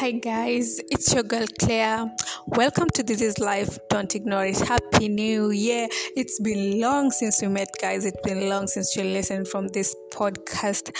[0.00, 2.10] Hi guys, it's your girl Claire.
[2.46, 3.78] Welcome to This Is Life.
[3.90, 4.58] Don't ignore it.
[4.58, 5.88] Happy New Year.
[6.16, 8.06] It's been long since we met, guys.
[8.06, 10.96] It's been long since you listened from this podcast.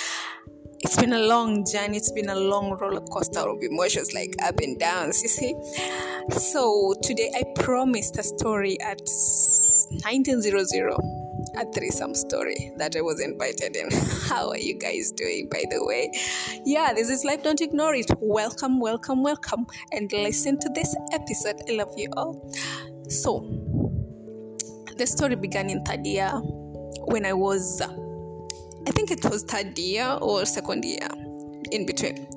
[0.80, 1.96] It's been a long journey.
[1.96, 5.54] It's been a long roller coaster of emotions, like up and downs, you see.
[6.38, 9.00] So today I promised a story at
[10.04, 10.66] 1900
[11.56, 13.88] a threesome story that I was invited in.
[14.28, 16.10] How are you guys doing, by the way?
[16.64, 17.42] Yeah, this is life.
[17.42, 18.10] Don't ignore it.
[18.20, 21.60] Welcome, welcome, welcome, and listen to this episode.
[21.68, 22.52] I love you all.
[23.08, 23.40] So,
[24.96, 26.30] the story began in third year
[27.06, 31.08] when I was, I think it was third year or second year,
[31.72, 32.28] in between.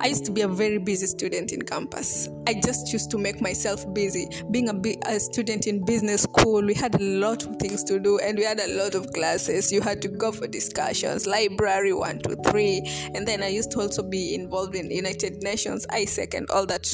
[0.00, 2.28] I used to be a very busy student in campus.
[2.46, 4.28] I just used to make myself busy.
[4.50, 8.18] Being a, a, student in business school, we had a lot of things to do
[8.18, 9.72] and we had a lot of classes.
[9.72, 12.82] You had to go for discussions, library one, two, three.
[13.14, 16.92] And then I used to also be involved in United Nations, AIESEC, and all that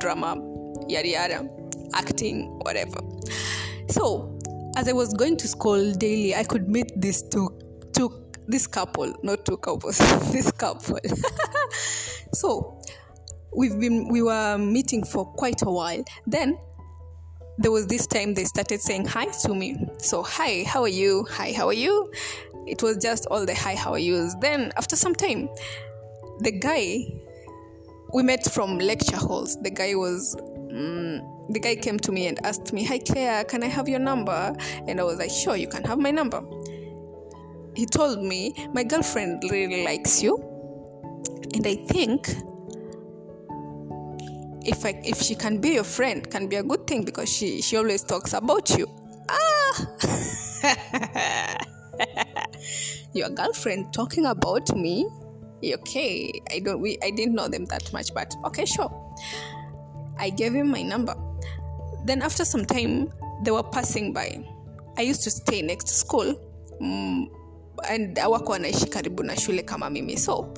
[0.00, 0.36] drama,
[0.88, 1.48] yada yada,
[1.92, 3.00] acting, whatever.
[3.88, 4.38] So,
[4.76, 7.50] as I was going to school daily, I could meet these two,
[7.92, 9.98] two this couple, not two couples,
[10.32, 10.98] this couple.
[12.32, 12.80] so
[13.54, 16.04] we've been we were meeting for quite a while.
[16.26, 16.58] Then
[17.58, 19.76] there was this time they started saying hi to me.
[19.98, 21.26] So hi, how are you?
[21.30, 22.12] Hi, how are you?
[22.66, 24.34] It was just all the hi, how are yous.
[24.40, 25.48] Then after some time,
[26.40, 27.06] the guy
[28.12, 29.60] we met from lecture halls.
[29.62, 33.62] The guy was mm, the guy came to me and asked me, Hi Claire, can
[33.62, 34.54] I have your number?
[34.86, 36.42] And I was like, Sure, you can have my number
[37.76, 40.36] he told me my girlfriend really likes you
[41.54, 42.28] and i think
[44.66, 47.62] if I if she can be your friend can be a good thing because she
[47.62, 48.86] she always talks about you.
[49.28, 49.86] Ah!
[53.12, 55.08] Your girlfriend talking about me?
[55.64, 58.90] Okay i don't we i didn't know them that much but okay sure.
[60.18, 61.14] I gave him my number.
[62.04, 63.12] Then after some time
[63.42, 64.44] they were passing by.
[64.98, 66.34] I used to stay next to school.
[66.80, 67.28] Mm,
[67.88, 70.16] and wako wanaishi karibu na shule kama mimi.
[70.16, 70.54] So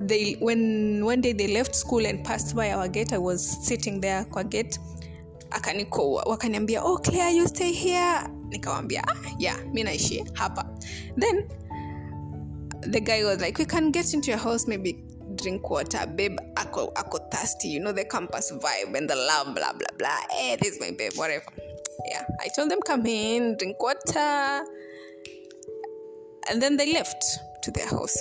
[0.00, 4.00] they when one day they left school and passed by our gate i was sitting
[4.00, 4.78] there kwa gate.
[5.50, 8.26] Akaniko wakaniambia oh claire you stay here?
[8.48, 10.64] Nikawambia ah, yeah mi naishi hapa.
[11.16, 11.48] Then
[12.90, 16.06] the guy was like we can get into your house maybe drink water.
[16.06, 20.18] Babe ako, ako thirsty you know the campus vibe and the love blah blah blah.
[20.30, 21.44] Hey, this is my babe whatever.
[22.10, 24.64] Yeah i told them come in drink water
[26.50, 27.24] and then they left
[27.62, 28.16] to their house.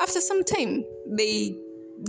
[0.00, 1.56] After some time, the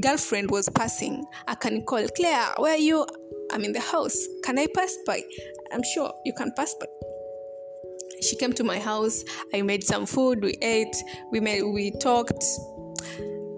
[0.02, 1.26] girlfriend was passing.
[1.48, 3.06] I can call Claire, where are you?
[3.52, 4.18] I'm in the house.
[4.44, 5.22] Can I pass by?
[5.72, 6.88] I'm sure you can pass by.
[8.22, 9.24] She came to my house.
[9.54, 10.42] I made some food.
[10.42, 10.96] We ate.
[11.32, 11.64] We made.
[11.64, 12.44] We talked.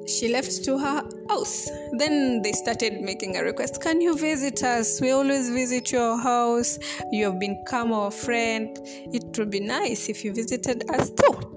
[0.08, 1.70] She left to her house.
[1.94, 3.82] Then they started making a request.
[3.82, 5.00] Can you visit us?
[5.00, 6.80] We always visit your house.
[7.12, 8.78] You have become our friend.
[8.84, 11.55] It would be nice if you visited us too.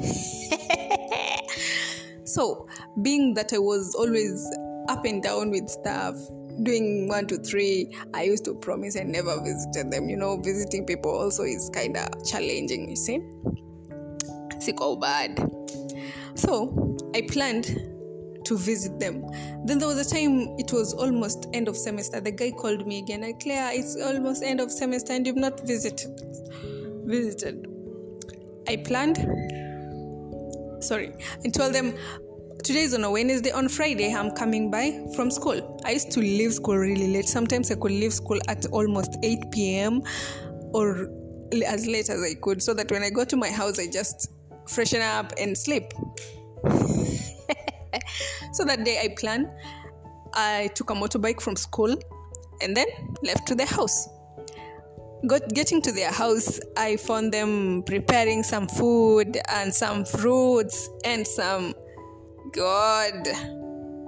[2.24, 2.66] so,
[3.02, 4.48] being that I was always
[4.88, 6.16] up and down with stuff,
[6.62, 10.08] doing one to three, I used to promise I never visited them.
[10.08, 13.20] You know, visiting people also is kind of challenging, you see.
[14.60, 15.38] Sick or bad.
[16.34, 17.92] So, I planned
[18.44, 19.24] to visit them.
[19.64, 22.20] Then there was a time it was almost end of semester.
[22.20, 23.24] The guy called me again.
[23.24, 26.20] I Claire, it's almost end of semester and you've not visited.
[27.04, 27.66] Visited.
[28.68, 29.18] I planned
[30.82, 31.12] sorry,
[31.44, 31.94] i told them
[32.64, 33.50] today is on a Wednesday.
[33.50, 35.80] On Friday, I'm coming by from school.
[35.84, 37.26] I used to leave school really late.
[37.26, 40.02] Sometimes I could leave school at almost 8 p.m.
[40.72, 41.08] or
[41.66, 44.30] as late as I could, so that when I go to my house, I just
[44.68, 45.92] freshen up and sleep.
[48.52, 49.48] so that day, I planned.
[50.34, 51.94] I took a motorbike from school
[52.62, 52.86] and then
[53.22, 54.08] left to the house.
[55.26, 61.26] Got, getting to their house, I found them preparing some food and some fruits and
[61.26, 61.74] some.
[62.52, 63.28] God,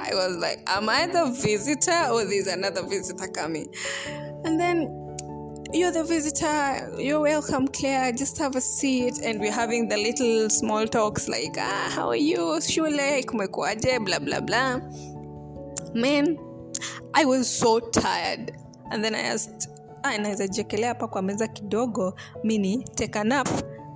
[0.00, 3.72] I was like, Am I the visitor or there's another visitor coming?
[4.44, 5.04] And then
[5.72, 6.92] you're the visitor.
[6.98, 8.12] You're welcome, Claire.
[8.12, 9.14] Just have a seat.
[9.22, 12.38] And we're having the little small talks like, ah, how are you?
[12.60, 14.04] Shule, kumekuaje?
[14.04, 14.80] Blah, blah, blah.
[15.94, 16.38] Man,
[17.14, 18.52] I was so tired.
[18.90, 19.68] And then I asked,
[20.04, 22.14] ah, naweza jekelea hapa kwa meza kidogo
[22.44, 23.48] mini take a nap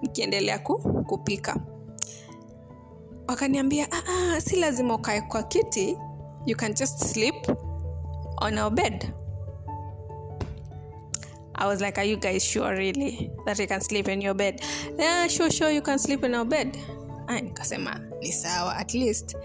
[0.02, 1.56] nikiendelea ku, kupika
[3.28, 4.02] wakaniambia ah,
[4.36, 5.98] ah, si lazima ukae kwa kiti
[6.46, 7.48] you can just sleep
[8.40, 9.12] on our bed
[11.60, 14.62] I was like, Are you guys sure really that you can sleep in your bed?
[14.96, 16.78] Yeah, sure, sure, you can sleep in our bed.
[17.26, 19.36] Ah, nikasema ni sawa at least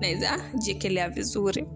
[0.00, 1.66] naweza jiekelea vizuri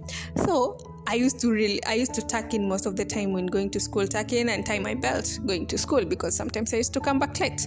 [0.47, 0.77] so
[1.11, 3.71] I used to really I used to tuck in most of the time when going
[3.71, 6.93] to school, tuck in and tie my belt going to school because sometimes I used
[6.93, 7.67] to come back late.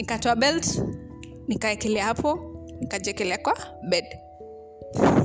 [0.00, 0.80] Nikatoa belt,
[1.48, 2.38] nikaekelea hapo,
[2.80, 3.54] nikajekelea kwa
[3.88, 4.04] bed.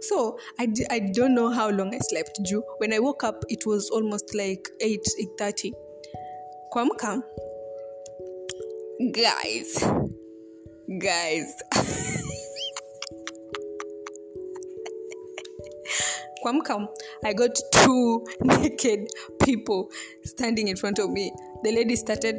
[0.00, 3.44] so I, d- I don't know how long I slept juu when I woke up
[3.48, 5.00] it was almost like 8
[5.38, 5.72] 8:30
[6.70, 7.22] kuamka
[9.12, 9.84] guys.
[10.88, 11.54] Guys
[16.42, 16.88] kuamka
[17.24, 19.08] I got two naked
[19.44, 19.88] people
[20.24, 21.32] standing in front of me.
[21.62, 22.36] The lady started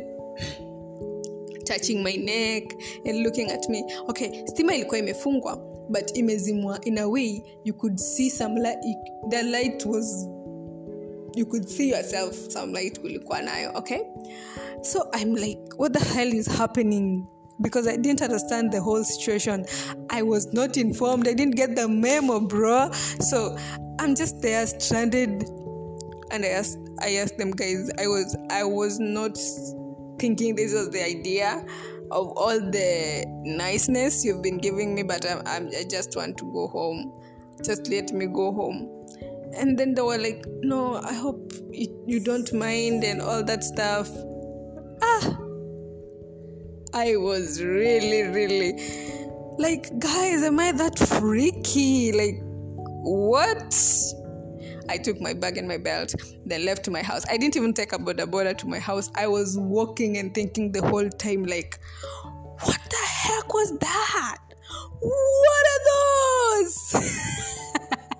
[1.66, 2.64] touching my neck
[3.06, 3.84] and looking at me.
[4.10, 5.58] Okay stima ilikuwa imefungwa
[5.90, 8.78] but imezimwa in a way you could see some light
[9.30, 10.28] the light was
[11.36, 14.00] you could see yourself some light kulikuwa nayo okay?
[14.82, 17.28] So i'm like what the hell is happening?
[17.62, 19.66] Because i didn't understand the whole situation.
[20.10, 21.28] I was not informed.
[21.28, 22.92] I didn't get the memo bro.
[23.20, 23.56] So
[24.02, 25.44] i'm just there stranded
[26.32, 29.38] and i asked i asked them guys i was i was not
[30.18, 31.64] thinking this was the idea
[32.12, 36.52] of all the niceness you've been giving me but I'm, I'm, i just want to
[36.52, 37.14] go home.
[37.64, 38.90] Just let me go home.
[39.54, 43.64] And then they were like no i hope you, you don't mind and all that
[43.64, 44.10] stuff.
[45.02, 45.38] Ah
[46.94, 48.74] i was really really
[49.58, 52.12] like guys am i that freaky?
[52.12, 52.51] Like
[53.02, 53.74] what
[54.90, 56.14] I took my bag and my belt,
[56.46, 57.24] then left to my house.
[57.30, 59.12] I didn't even take a boda boda to my house.
[59.16, 61.80] I was walking and thinking the whole time, like,
[62.62, 64.38] what the heck was that?
[65.00, 65.84] What are
[66.62, 66.96] those?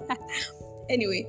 [0.90, 1.26] anyway,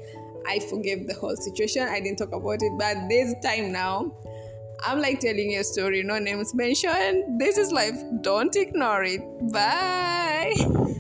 [0.47, 1.89] I forgave the whole situation.
[1.89, 4.13] I didn't talk about it, but this time now,
[4.85, 7.41] I'm like telling you a story, no names mentioned.
[7.41, 8.01] This is life.
[8.21, 9.21] Don't ignore it.
[9.53, 10.55] Bye.